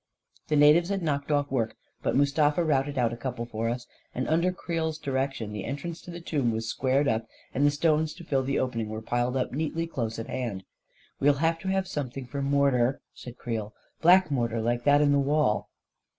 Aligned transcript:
The 0.47 0.55
natives 0.55 0.89
had 0.89 1.03
knocked 1.03 1.31
off 1.31 1.51
work, 1.51 1.77
but 2.01 2.15
Mustafa 2.15 2.63
routed 2.65 2.97
out 2.97 3.13
a 3.13 3.15
couple 3.15 3.45
for 3.45 3.69
us, 3.69 3.85
and 4.15 4.27
under 4.27 4.51
Creel's 4.51 4.97
di 4.97 5.11
rection, 5.11 5.51
the 5.51 5.63
entrance 5.63 6.01
to 6.01 6.09
the 6.09 6.19
tomb 6.19 6.49
was 6.51 6.67
squared 6.67 7.07
up, 7.07 7.27
and 7.53 7.67
the 7.67 7.69
stones 7.69 8.15
to 8.15 8.23
fill 8.23 8.41
the 8.41 8.57
opening 8.57 8.89
were 8.89 9.03
piled 9.03 9.37
up 9.37 9.51
neatly 9.51 9.85
close 9.85 10.17
at 10.17 10.25
hand. 10.25 10.63
44 11.19 11.19
We'll 11.27 11.39
have 11.41 11.59
to 11.59 11.67
have 11.67 11.87
something 11.87 12.25
for 12.25 12.41
mortar," 12.41 12.99
said 13.13 13.37
Creel;" 13.37 13.75
black 14.01 14.31
mortar 14.31 14.59
like 14.59 14.85
that 14.85 15.01
in 15.01 15.11
the 15.11 15.19
wall." 15.19 15.69